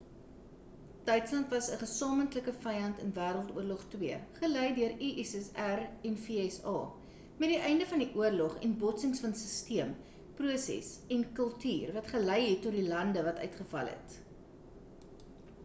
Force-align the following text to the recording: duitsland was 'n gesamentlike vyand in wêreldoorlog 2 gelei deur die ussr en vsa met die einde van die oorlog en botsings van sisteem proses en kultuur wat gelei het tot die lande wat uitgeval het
duitsland 1.07 1.51
was 1.55 1.67
'n 1.73 1.77
gesamentlike 1.81 2.53
vyand 2.61 3.01
in 3.03 3.11
wêreldoorlog 3.17 3.83
2 3.95 4.15
gelei 4.37 4.63
deur 4.79 4.95
die 5.01 5.09
ussr 5.23 5.81
en 6.11 6.15
vsa 6.23 6.73
met 7.43 7.53
die 7.55 7.59
einde 7.69 7.87
van 7.91 8.01
die 8.05 8.09
oorlog 8.23 8.55
en 8.69 8.73
botsings 8.85 9.21
van 9.27 9.37
sisteem 9.43 9.91
proses 10.41 10.91
en 11.17 11.27
kultuur 11.41 11.93
wat 11.99 12.09
gelei 12.15 12.39
het 12.47 12.65
tot 12.67 12.79
die 12.79 12.87
lande 12.89 13.25
wat 13.29 13.43
uitgeval 13.47 13.93
het 13.97 14.19